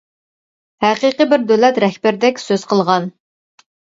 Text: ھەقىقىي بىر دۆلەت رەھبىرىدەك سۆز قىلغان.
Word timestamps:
ھەقىقىي 0.85 1.29
بىر 1.33 1.45
دۆلەت 1.53 1.77
رەھبىرىدەك 1.85 2.43
سۆز 2.49 2.67
قىلغان. 2.73 3.11